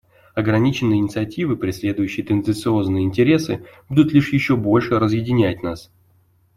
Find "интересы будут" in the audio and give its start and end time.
3.03-4.13